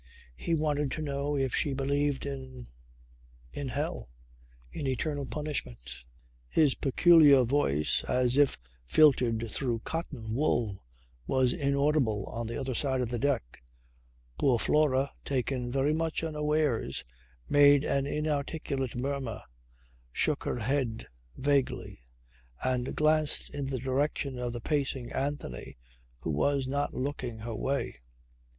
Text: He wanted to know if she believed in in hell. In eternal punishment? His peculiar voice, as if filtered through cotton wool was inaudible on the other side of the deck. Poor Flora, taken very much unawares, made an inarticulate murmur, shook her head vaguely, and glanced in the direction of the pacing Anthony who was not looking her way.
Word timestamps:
He 0.35 0.55
wanted 0.55 0.89
to 0.93 1.03
know 1.03 1.35
if 1.37 1.53
she 1.53 1.75
believed 1.75 2.25
in 2.25 2.65
in 3.53 3.67
hell. 3.67 4.09
In 4.71 4.87
eternal 4.87 5.27
punishment? 5.27 6.03
His 6.49 6.73
peculiar 6.73 7.43
voice, 7.43 8.03
as 8.05 8.35
if 8.35 8.57
filtered 8.87 9.47
through 9.51 9.81
cotton 9.85 10.33
wool 10.33 10.83
was 11.27 11.53
inaudible 11.53 12.25
on 12.25 12.47
the 12.47 12.59
other 12.59 12.73
side 12.73 12.99
of 13.01 13.09
the 13.09 13.19
deck. 13.19 13.61
Poor 14.39 14.57
Flora, 14.57 15.13
taken 15.23 15.71
very 15.71 15.93
much 15.93 16.23
unawares, 16.23 17.03
made 17.47 17.83
an 17.83 18.07
inarticulate 18.07 18.95
murmur, 18.95 19.43
shook 20.11 20.45
her 20.45 20.57
head 20.57 21.05
vaguely, 21.37 21.99
and 22.63 22.95
glanced 22.95 23.51
in 23.51 23.65
the 23.65 23.77
direction 23.77 24.39
of 24.39 24.51
the 24.51 24.61
pacing 24.61 25.11
Anthony 25.11 25.77
who 26.21 26.31
was 26.31 26.67
not 26.67 26.91
looking 26.95 27.37
her 27.37 27.53
way. 27.55 27.99